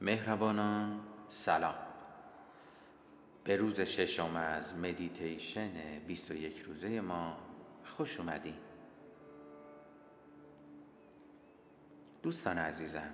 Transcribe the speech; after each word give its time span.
مهربانان 0.00 1.00
سلام 1.28 1.74
به 3.44 3.56
روز 3.56 3.80
ششم 3.80 4.36
از 4.36 4.78
مدیتیشن 4.78 5.70
21 6.06 6.58
روزه 6.60 7.00
ما 7.00 7.36
خوش 7.84 8.20
اومدین 8.20 8.54
دوستان 12.22 12.58
عزیزم 12.58 13.10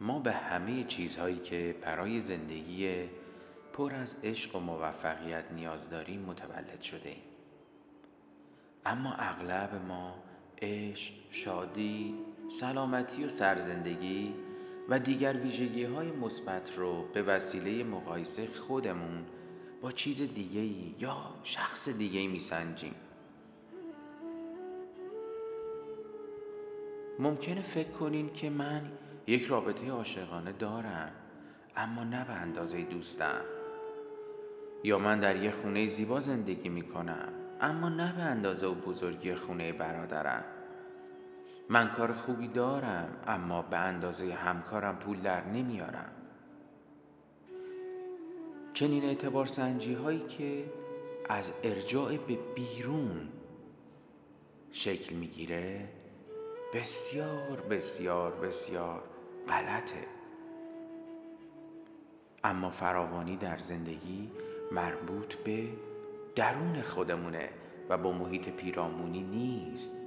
ما 0.00 0.18
به 0.18 0.32
همه 0.32 0.84
چیزهایی 0.84 1.38
که 1.38 1.76
برای 1.82 2.20
زندگی 2.20 3.08
پر 3.72 3.94
از 3.94 4.16
عشق 4.22 4.56
و 4.56 4.60
موفقیت 4.60 5.52
نیاز 5.52 5.90
داریم 5.90 6.20
متولد 6.20 6.80
شده 6.80 7.08
ایم. 7.08 7.22
اما 8.86 9.14
اغلب 9.14 9.74
ما 9.88 10.22
عشق، 10.62 11.14
شادی، 11.30 12.14
سلامتی 12.50 13.24
و 13.24 13.28
سرزندگی 13.28 14.34
و 14.88 14.98
دیگر 14.98 15.32
ویژگی 15.32 15.84
های 15.84 16.10
مثبت 16.10 16.78
رو 16.78 17.04
به 17.12 17.22
وسیله 17.22 17.84
مقایسه 17.84 18.46
خودمون 18.46 19.24
با 19.82 19.92
چیز 19.92 20.34
دیگه 20.34 20.60
ای 20.60 20.94
یا 20.98 21.16
شخص 21.42 21.88
دیگه 21.88 22.20
ای 22.20 22.26
میسنجیم. 22.26 22.94
ممکنه 27.18 27.62
فکر 27.62 27.90
کنین 27.90 28.32
که 28.32 28.50
من 28.50 28.82
یک 29.26 29.44
رابطه 29.44 29.90
عاشقانه 29.90 30.52
دارم 30.52 31.12
اما 31.76 32.04
نه 32.04 32.24
به 32.24 32.32
اندازه 32.32 32.82
دوستم. 32.82 33.40
یا 34.84 34.98
من 34.98 35.20
در 35.20 35.36
یک 35.36 35.54
خونه 35.54 35.86
زیبا 35.86 36.20
زندگی 36.20 36.68
می 36.68 36.82
کنم 36.82 37.32
اما 37.60 37.88
نه 37.88 38.12
به 38.16 38.22
اندازه 38.22 38.66
و 38.66 38.74
بزرگی 38.74 39.34
خونه 39.34 39.72
برادرم. 39.72 40.44
من 41.68 41.88
کار 41.88 42.12
خوبی 42.12 42.48
دارم 42.48 43.08
اما 43.26 43.62
به 43.62 43.76
اندازه 43.76 44.32
همکارم 44.32 44.96
پول 44.96 45.20
در 45.20 45.44
نمیارم. 45.44 46.12
چنین 48.72 49.04
اعتبار 49.04 49.46
سنجی 49.46 49.94
هایی 49.94 50.26
که 50.26 50.64
از 51.28 51.52
ارجاع 51.62 52.16
به 52.16 52.38
بیرون 52.54 53.28
شکل 54.72 55.14
می‌گیره 55.14 55.88
بسیار 56.74 57.60
بسیار 57.70 58.30
بسیار 58.34 59.02
غلطه. 59.48 60.06
اما 62.44 62.70
فراوانی 62.70 63.36
در 63.36 63.58
زندگی 63.58 64.30
مربوط 64.72 65.34
به 65.34 65.68
درون 66.34 66.82
خودمونه 66.82 67.48
و 67.88 67.98
با 67.98 68.12
محیط 68.12 68.48
پیرامونی 68.48 69.22
نیست. 69.22 70.03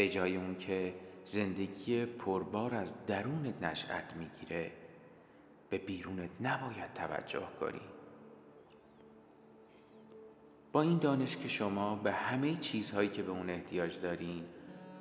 به 0.00 0.08
جای 0.08 0.36
اون 0.36 0.56
که 0.58 0.94
زندگی 1.24 2.04
پربار 2.04 2.74
از 2.74 3.06
درونت 3.06 3.62
نشأت 3.62 4.16
می‌گیره 4.16 4.72
به 5.70 5.78
بیرونت 5.78 6.30
نباید 6.40 6.92
توجه 6.94 7.48
کنی. 7.60 7.80
با 10.72 10.82
این 10.82 10.98
دانش 10.98 11.36
که 11.36 11.48
شما 11.48 11.94
به 11.96 12.12
همه 12.12 12.56
چیزهایی 12.56 13.08
که 13.08 13.22
به 13.22 13.30
اون 13.30 13.50
احتیاج 13.50 13.98
دارین 13.98 14.44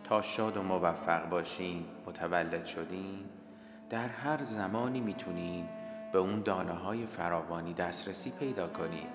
تا 0.04 0.22
شاد 0.22 0.58
و 0.58 0.64
موفق 0.64 1.30
باشین 1.30 1.86
متولد 2.06 2.66
شدین 2.66 3.26
در 3.90 4.08
هر 4.08 4.44
زمانی 4.44 5.00
می‌تونین 5.00 5.66
به 6.14 6.20
اون 6.20 6.42
دانه 6.42 6.74
های 6.74 7.06
فراوانی 7.06 7.74
دسترسی 7.74 8.32
پیدا 8.40 8.68
کنین. 8.68 9.08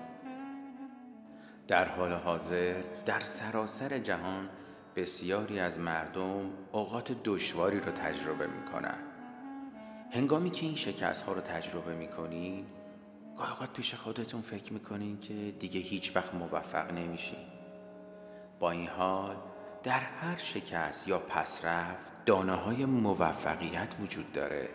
در 1.67 1.85
حال 1.85 2.13
حاضر 2.13 2.81
در 3.05 3.19
سراسر 3.19 3.99
جهان 3.99 4.49
بسیاری 4.95 5.59
از 5.59 5.79
مردم 5.79 6.51
اوقات 6.71 7.15
دشواری 7.23 7.79
رو 7.79 7.91
تجربه 7.91 8.47
می‌کنن. 8.47 8.97
هنگامی 10.11 10.49
که 10.49 10.65
این 10.65 10.75
شکست 10.75 11.23
ها 11.23 11.33
رو 11.33 11.41
تجربه 11.41 11.95
می‌کنین 11.95 12.65
گاهی 13.37 13.49
اوقات 13.51 13.73
پیش 13.73 13.95
خودتون 13.95 14.41
فکر 14.41 14.73
می‌کنین 14.73 15.19
که 15.19 15.33
دیگه 15.59 15.79
هیچ 15.79 16.15
وقت 16.15 16.33
موفق 16.33 16.91
نمیشین. 16.91 17.45
با 18.59 18.71
این 18.71 18.87
حال 18.87 19.35
در 19.83 19.99
هر 19.99 20.37
شکست 20.37 21.07
یا 21.07 21.19
پسرفت 21.19 22.25
دانه 22.25 22.53
های 22.53 22.85
موفقیت 22.85 23.95
وجود 24.01 24.31
داره. 24.31 24.69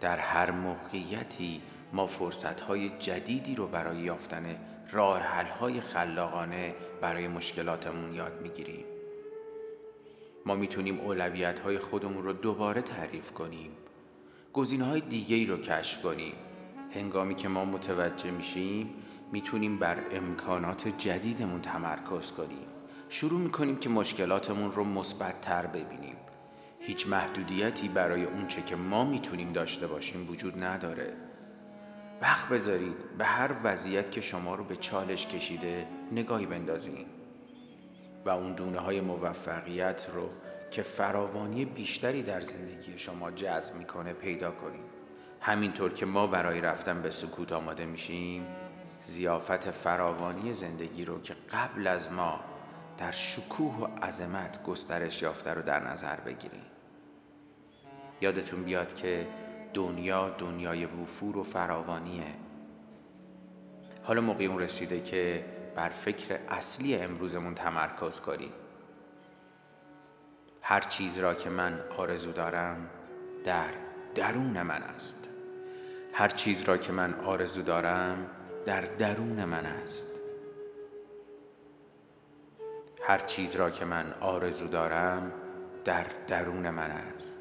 در 0.00 0.18
هر 0.18 0.50
موقعیتی 0.50 1.62
ما 1.92 2.06
فرصت 2.06 2.60
های 2.60 2.88
جدیدی 2.98 3.54
رو 3.54 3.66
برای 3.66 3.98
یافتن 3.98 4.56
راه 4.90 5.20
حل 5.20 5.46
های 5.46 5.80
خلاقانه 5.80 6.74
برای 7.00 7.28
مشکلاتمون 7.28 8.14
یاد 8.14 8.40
می‌گیریم. 8.42 8.84
ما 10.46 10.54
می‌تونیم 10.54 11.00
اولویت 11.00 11.58
های 11.58 11.78
خودمون 11.78 12.22
رو 12.22 12.32
دوباره 12.32 12.82
تعریف 12.82 13.32
کنیم. 13.32 13.70
گزینه 14.52 14.84
های 14.84 15.00
دیگه 15.00 15.36
ای 15.36 15.46
رو 15.46 15.58
کشف 15.58 16.02
کنیم. 16.02 16.34
هنگامی 16.94 17.34
که 17.34 17.48
ما 17.48 17.64
متوجه 17.64 18.30
میشیم 18.30 18.94
می‌تونیم 19.32 19.78
بر 19.78 19.96
امکانات 20.10 20.88
جدیدمون 20.88 21.60
تمرکز 21.60 22.32
کنیم. 22.32 22.66
شروع 23.08 23.40
می‌کنیم 23.40 23.76
که 23.76 23.88
مشکلاتمون 23.88 24.72
رو 24.72 24.84
مثبت 24.84 25.40
تر 25.40 25.66
ببینیم. 25.66 26.16
هیچ 26.80 27.08
محدودیتی 27.08 27.88
برای 27.88 28.24
اونچه 28.24 28.62
که 28.62 28.76
ما 28.76 29.04
می‌تونیم 29.04 29.52
داشته 29.52 29.86
باشیم 29.86 30.30
وجود 30.30 30.64
نداره. 30.64 31.12
وقت 32.22 32.48
بذارید 32.48 32.94
به 33.18 33.24
هر 33.24 33.50
وضعیت 33.64 34.10
که 34.10 34.20
شما 34.20 34.54
رو 34.54 34.64
به 34.64 34.76
چالش 34.76 35.26
کشیده 35.26 35.86
نگاهی 36.12 36.46
بندازین 36.46 37.06
و 38.26 38.30
اون 38.30 38.52
دونه 38.52 38.78
های 38.78 39.00
موفقیت 39.00 40.06
رو 40.14 40.30
که 40.70 40.82
فراوانی 40.82 41.64
بیشتری 41.64 42.22
در 42.22 42.40
زندگی 42.40 42.98
شما 42.98 43.30
جذب 43.30 43.74
می‌کنه 43.74 44.12
پیدا 44.12 44.50
کنیم 44.50 44.84
همینطور 45.40 45.92
که 45.92 46.06
ما 46.06 46.26
برای 46.26 46.60
رفتن 46.60 47.02
به 47.02 47.10
سکوت 47.10 47.52
آماده 47.52 47.86
میشیم 47.86 48.46
زیافت 49.04 49.70
فراوانی 49.70 50.54
زندگی 50.54 51.04
رو 51.04 51.20
که 51.20 51.34
قبل 51.52 51.86
از 51.86 52.12
ما 52.12 52.40
در 52.98 53.10
شکوه 53.10 53.74
و 53.74 54.06
عظمت 54.06 54.62
گسترش 54.62 55.22
یافته 55.22 55.50
رو 55.50 55.62
در 55.62 55.88
نظر 55.88 56.16
بگیریم. 56.16 56.62
یادتون 58.20 58.64
بیاد 58.64 58.94
که 58.94 59.26
دنیا 59.74 60.28
دنیای 60.28 60.84
وفور 60.84 61.36
و 61.36 61.42
فراوانیه. 61.42 62.34
حالا 64.02 64.20
موقع 64.20 64.44
اون 64.44 64.58
رسیده 64.58 65.00
که 65.00 65.44
بر 65.76 65.88
فکر 65.88 66.38
اصلی 66.48 66.94
امروزمون 66.94 67.54
تمرکز 67.54 68.20
کنیم. 68.20 68.52
هر 70.62 70.80
چیز 70.80 71.18
را 71.18 71.34
که 71.34 71.50
من 71.50 71.80
آرزو 71.96 72.32
دارم 72.32 72.90
در 73.44 73.70
درون 74.14 74.62
من 74.62 74.82
است. 74.82 75.28
هر 76.12 76.28
چیز 76.28 76.62
را 76.62 76.78
که 76.78 76.92
من 76.92 77.14
آرزو 77.14 77.62
دارم 77.62 78.30
در 78.66 78.80
درون 78.80 79.44
من 79.44 79.66
است. 79.66 80.08
هر 83.02 83.18
چیز 83.18 83.56
را 83.56 83.70
که 83.70 83.84
من 83.84 84.12
آرزو 84.20 84.66
دارم 84.66 85.32
در 85.84 86.06
درون 86.26 86.70
من 86.70 86.90
است. 86.90 87.40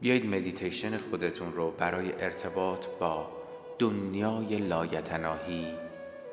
بیایید 0.00 0.26
مدیتیشن 0.26 0.98
خودتون 0.98 1.52
رو 1.52 1.70
برای 1.70 2.12
ارتباط 2.12 2.86
با 2.86 3.39
دنیای 3.80 4.58
لایتناهی 4.58 5.74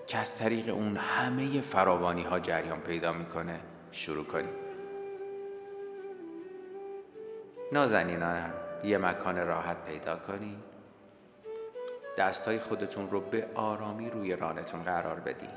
که 0.07 0.17
از 0.17 0.35
طریق 0.35 0.69
اون 0.69 0.97
همه 0.97 1.61
فراوانی 1.61 2.23
ها 2.23 2.39
جریان 2.39 2.79
پیدا 2.79 3.11
می‌کنه 3.11 3.59
شروع 3.91 4.25
کنیم. 4.25 4.53
نازنینانم 7.71 8.53
یه 8.83 8.97
مکان 8.97 9.47
راحت 9.47 9.85
پیدا 9.85 10.15
کنید 10.15 10.57
دست 12.17 12.47
های 12.47 12.59
خودتون 12.59 13.09
رو 13.09 13.21
به 13.21 13.47
آرامی 13.55 14.09
روی 14.09 14.35
رانتون 14.35 14.83
قرار 14.83 15.19
بدین. 15.19 15.49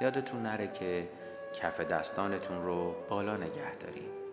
یادتون 0.00 0.42
نره 0.42 0.68
که 0.68 1.08
کف 1.54 1.80
دستانتون 1.80 2.64
رو 2.64 2.94
بالا 3.08 3.36
نگه 3.36 3.74
دارین. 3.80 4.23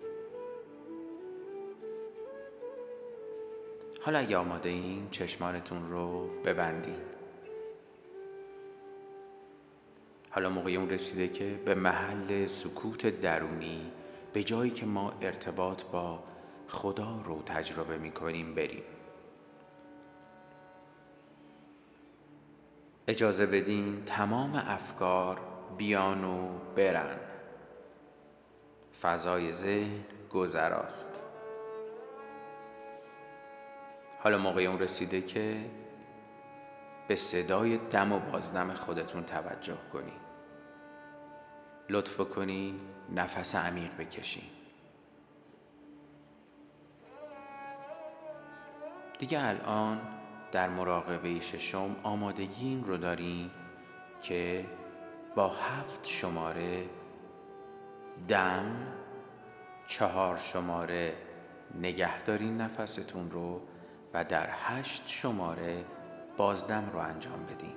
حالا 4.03 4.19
اگه 4.19 4.37
آماده 4.37 4.69
این 4.69 5.09
چشمانتون 5.11 5.91
رو 5.91 6.27
ببندین. 6.45 7.01
حالا 10.29 10.49
موقع 10.49 10.71
اون 10.71 10.89
رسیده 10.89 11.27
که 11.27 11.59
به 11.65 11.75
محل 11.75 12.47
سکوت 12.47 13.21
درونی 13.21 13.91
به 14.33 14.43
جایی 14.43 14.71
که 14.71 14.85
ما 14.85 15.13
ارتباط 15.21 15.83
با 15.83 16.23
خدا 16.67 17.21
رو 17.25 17.41
تجربه 17.45 17.97
می 17.97 18.11
کنیم 18.11 18.55
بریم. 18.55 18.83
اجازه 23.07 23.45
بدین 23.45 24.05
تمام 24.05 24.55
افکار 24.55 25.39
بیان 25.77 26.23
و 26.23 26.47
برن. 26.75 27.17
فضای 29.01 29.51
ذهن 29.51 30.05
گذراست. 30.29 31.20
حالا 34.23 34.37
موقع 34.37 34.61
اون 34.61 34.79
رسیده 34.79 35.21
که 35.21 35.57
به 37.07 37.15
صدای 37.15 37.77
دم 37.77 38.11
و 38.11 38.19
بازدم 38.19 38.73
خودتون 38.73 39.23
توجه 39.23 39.77
کنی 39.93 40.13
لطف 41.89 42.17
کنین 42.17 42.79
نفس 43.15 43.55
عمیق 43.55 43.97
بکشین. 43.97 44.43
دیگه 49.19 49.39
الان 49.41 50.01
در 50.51 50.69
مراقبه 50.69 51.39
ششم 51.39 51.95
آمادگی 52.03 52.67
این 52.67 52.83
رو 52.83 52.97
داریم 52.97 53.51
که 54.21 54.65
با 55.35 55.47
هفت 55.49 56.07
شماره 56.07 56.85
دم 58.27 58.93
چهار 59.87 60.37
شماره 60.37 61.13
نگه 61.81 62.23
دارین 62.23 62.57
نفستون 62.57 63.31
رو 63.31 63.61
و 64.13 64.23
در 64.23 64.49
هشت 64.51 65.03
شماره 65.07 65.85
بازدم 66.37 66.89
رو 66.93 66.99
انجام 66.99 67.45
بدین. 67.45 67.75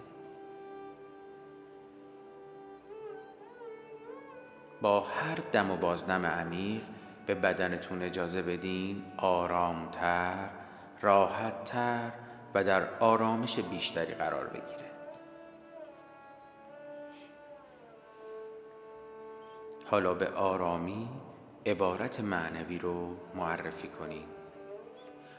با 4.81 5.00
هر 5.00 5.34
دم 5.52 5.70
و 5.70 5.76
بازدم 5.76 6.26
عمیق 6.26 6.82
به 7.26 7.34
بدنتون 7.34 8.02
اجازه 8.02 8.42
بدین 8.42 9.04
آرامتر 9.16 10.48
راحتتر 11.00 12.10
و 12.54 12.64
در 12.64 12.98
آرامش 12.98 13.58
بیشتری 13.58 14.14
قرار 14.14 14.46
بگیره. 14.46 14.90
حالا 19.90 20.14
به 20.14 20.28
آرامی 20.28 21.08
عبارت 21.66 22.20
معنوی 22.20 22.78
رو 22.78 23.16
معرفی 23.34 23.88
کنید 23.88 24.44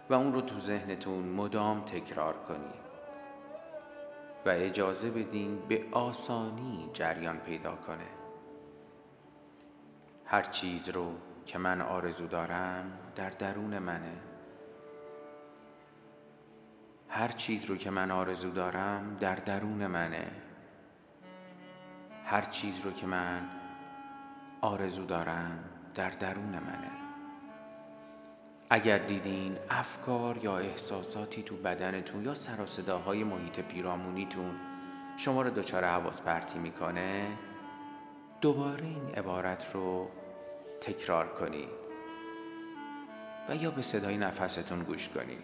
و 0.10 0.14
اون 0.14 0.34
رو 0.34 0.42
تو 0.42 0.60
ذهنتون 0.60 1.24
مدام 1.24 1.82
تکرار 1.82 2.34
کنید 2.34 2.86
و 4.46 4.50
اجازه 4.50 5.10
بدین 5.10 5.60
به 5.68 5.86
آسانی 5.92 6.90
جریان 6.94 7.38
پیدا 7.38 7.76
کنه. 7.76 8.08
هر 10.26 10.44
چیز 10.44 10.90
رو 10.90 11.14
که 11.46 11.58
من 11.58 11.82
آرزو 11.82 12.28
دارم 12.28 12.92
در 13.16 13.30
درون 13.30 13.80
منه. 13.80 14.18
هر 17.10 17.28
چیز 17.28 17.66
رو 17.66 17.78
که 17.78 17.90
من 17.90 18.12
آرزو 18.12 18.50
دارم 18.50 19.18
در 19.20 19.36
درون 19.36 19.88
منه. 19.88 20.32
هر 22.26 22.42
چیز 22.42 22.80
رو 22.80 22.92
که 22.92 23.08
من 23.08 23.50
آرزو 24.62 25.06
دارم 25.06 25.64
در 25.96 26.10
درون 26.10 26.60
منه. 26.60 27.05
اگر 28.76 28.98
دیدین 28.98 29.58
افکار 29.70 30.38
یا 30.44 30.58
احساساتی 30.58 31.44
تو 31.44 31.56
بدنتون 31.56 32.26
یا 32.26 32.36
سر 32.36 32.66
صداهای 32.66 33.24
محیط 33.24 33.60
پیرامونیتون 33.60 34.56
شما 35.18 35.42
رو 35.42 35.50
دچار 35.50 35.86
حواس 35.86 36.22
پرتی 36.22 36.60
می‌کنه 36.60 37.28
دوباره 38.42 38.86
این 38.86 39.16
عبارت 39.18 39.74
رو 39.74 40.10
تکرار 40.82 41.28
کنید 41.28 41.70
و 43.50 43.56
یا 43.56 43.72
به 43.72 43.82
صدای 43.82 44.18
نفستون 44.18 44.84
گوش 44.84 45.10
کنید 45.10 45.44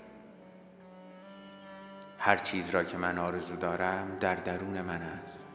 هر 2.20 2.38
چیز 2.38 2.70
را 2.70 2.84
که 2.84 2.98
من 2.98 3.18
آرزو 3.18 3.56
دارم 3.56 4.18
در 4.20 4.36
درون 4.36 4.82
من 4.82 5.02
است. 5.02 5.48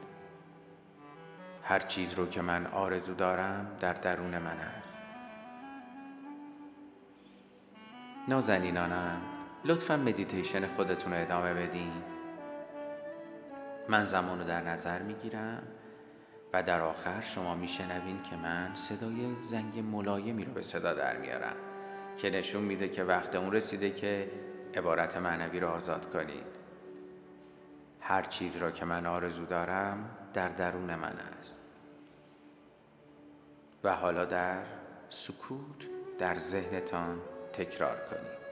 هر 1.63 1.79
چیز 1.79 2.15
رو 2.15 2.27
که 2.27 2.43
من 2.43 2.67
آرزو 2.67 3.15
دارم 3.15 3.77
در 3.81 3.93
درون 3.93 4.39
من 4.39 4.59
است. 4.59 5.06
نازنینانم 8.29 9.21
لطفا 9.65 9.97
مدیتیشن 9.97 10.67
خودتون 10.67 11.13
رو 11.13 11.23
ادامه 11.23 11.55
بدین. 11.55 11.93
من 13.89 14.05
زمان 14.05 14.39
رو 14.39 14.47
در 14.47 14.63
نظر 14.63 15.03
می‌گیرم 15.03 15.63
و 16.53 16.63
در 16.63 16.81
آخر 16.81 17.21
شما 17.21 17.55
میشنوین 17.55 18.23
که 18.23 18.37
من 18.37 18.75
صدای 18.75 19.37
زنگ 19.43 19.79
ملایمی 19.79 20.45
رو 20.45 20.53
به 20.53 20.63
صدا 20.63 20.95
در 20.95 21.17
میارم 21.17 21.57
که 22.17 22.31
نشون 22.31 22.63
میده 22.63 22.89
که 22.89 23.05
وقت 23.05 23.35
اون 23.35 23.53
رسیده 23.53 23.91
که 23.91 24.31
عبارت 24.75 25.17
معنوی 25.17 25.61
رو 25.61 25.69
آزاد 25.69 26.13
کنید 26.13 26.57
هر 28.01 28.23
چیز 28.23 28.57
را 28.57 28.71
که 28.71 28.85
من 28.85 29.07
آرزو 29.07 29.47
دارم 29.47 30.11
در 30.35 30.49
درون 30.49 30.95
من 30.95 31.17
است. 31.39 31.57
و 33.85 33.95
حالا 33.95 34.25
در 34.25 34.63
سکوت 35.09 35.87
در 36.19 36.39
ذهنتان 36.39 37.21
تکرار 37.59 37.97
کنید 38.11 38.46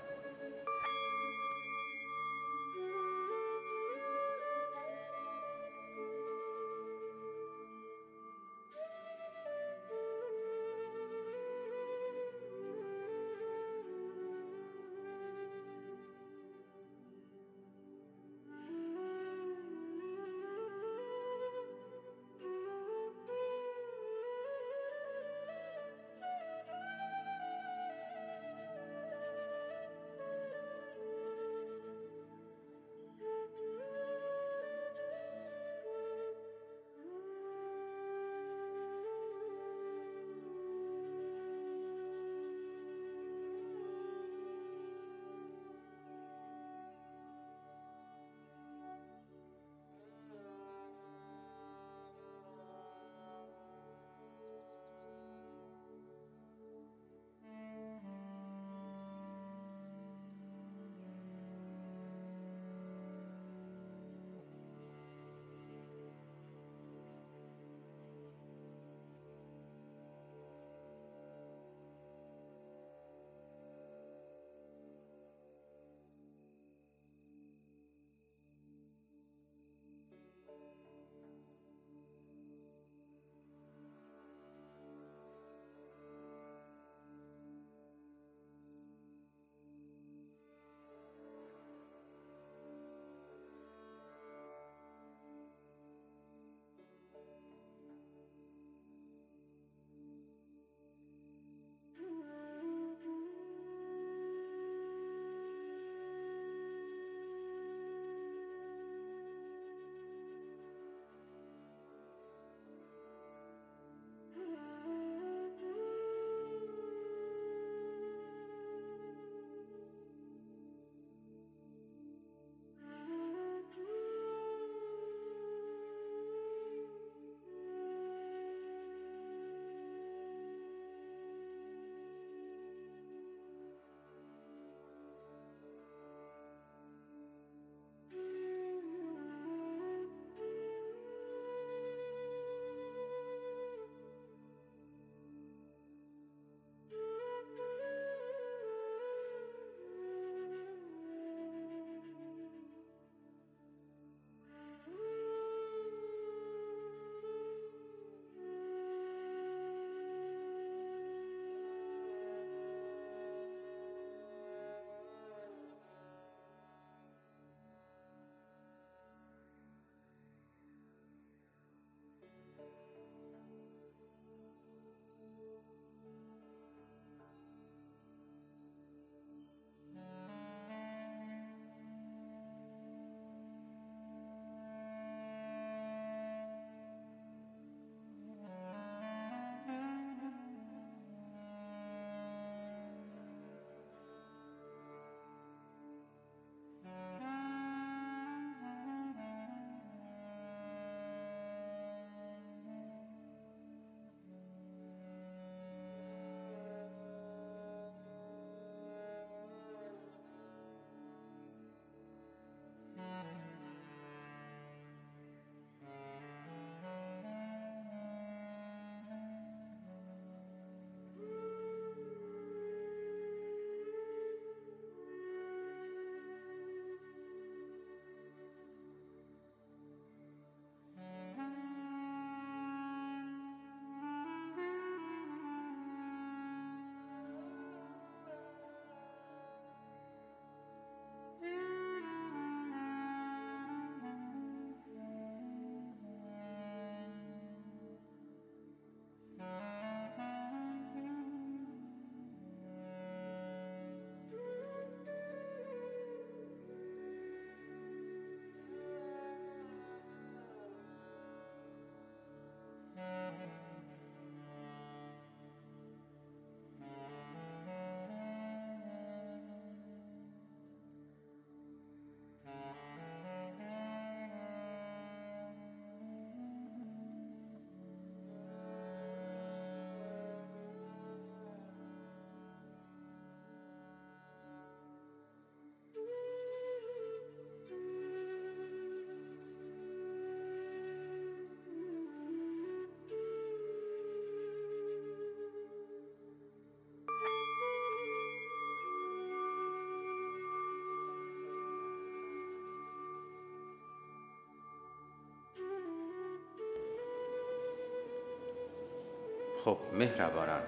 خب 309.65 309.79
مهربانان. 309.93 310.63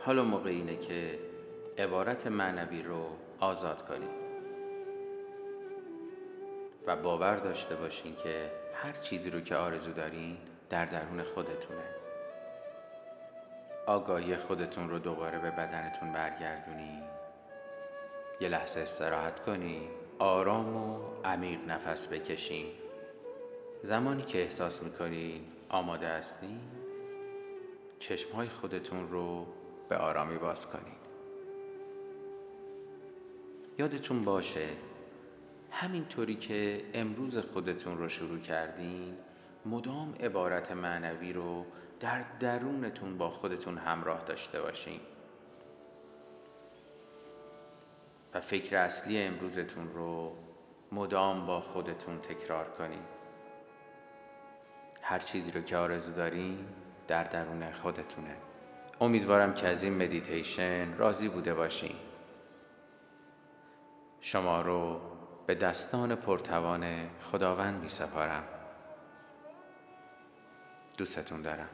حالا 0.00 0.24
موقع 0.24 0.50
اینه 0.50 0.76
که 0.76 1.18
عبارت 1.78 2.26
معنوی 2.26 2.82
رو 2.82 3.06
آزاد 3.40 3.82
کنیم. 3.82 4.10
و 6.86 6.96
باور 6.96 7.36
داشته 7.36 7.76
باشین 7.76 8.16
که 8.16 8.50
هر 8.74 8.92
چیزی 8.92 9.30
رو 9.30 9.40
که 9.40 9.56
آرزو 9.56 9.92
دارین 9.92 10.36
در 10.70 10.84
درون 10.84 11.22
خودتونه. 11.22 11.84
آگاهی 13.86 14.36
خودتون 14.36 14.90
رو 14.90 14.98
دوباره 14.98 15.38
به 15.38 15.50
بدنتون 15.50 16.12
برگردونین. 16.12 17.02
یه 18.40 18.48
لحظه 18.48 18.80
استراحت 18.80 19.40
کنین. 19.40 19.88
آرام 20.18 20.76
و 20.76 20.98
عمیق 21.24 21.58
نفس 21.68 22.08
بکشین. 22.08 22.66
زمانی 23.82 24.22
که 24.22 24.42
احساس 24.42 24.82
می‌کنین 24.82 25.44
آماده 25.68 26.08
هستین 26.08 26.60
چشمهای 28.00 28.48
خودتون 28.48 29.08
رو 29.08 29.46
به 29.88 29.96
آرامی 29.96 30.38
باز 30.38 30.72
کنین. 30.72 30.94
یادتون 33.78 34.20
باشه 34.20 34.68
همینطوری 35.70 36.34
که 36.34 36.84
امروز 36.94 37.38
خودتون 37.38 37.98
رو 37.98 38.08
شروع 38.08 38.38
کردین 38.38 39.16
مدام 39.66 40.14
عبارت 40.20 40.72
معنوی 40.72 41.32
رو 41.32 41.66
در 42.00 42.24
درونتون 42.40 43.18
با 43.18 43.30
خودتون 43.30 43.78
همراه 43.78 44.24
داشته 44.24 44.62
باشین. 44.62 45.00
و 48.34 48.40
فکر 48.40 48.76
اصلی 48.76 49.22
امروزتون 49.22 49.92
رو 49.92 50.36
مدام 50.92 51.46
با 51.46 51.60
خودتون 51.60 52.18
تکرار 52.18 52.68
کنین. 52.78 53.02
هر 55.02 55.18
چیزی 55.18 55.50
رو 55.50 55.60
که 55.60 55.76
آرزو 55.76 56.12
دارین 56.12 56.66
در 57.10 57.24
درون 57.24 57.72
خودتونه. 57.72 58.36
امیدوارم 59.00 59.54
که 59.54 59.68
از 59.68 59.82
این 59.82 60.02
مدیتیشن 60.02 60.96
راضی 60.96 61.28
بوده 61.28 61.54
باشین. 61.54 61.96
شما 64.20 64.60
رو 64.60 65.00
به 65.46 65.54
دستان 65.54 66.14
پرتوان 66.14 67.10
خداوند 67.32 67.82
می 67.82 67.88
سپارم 67.88 68.44
دوستتون 70.96 71.42
دارم. 71.42 71.68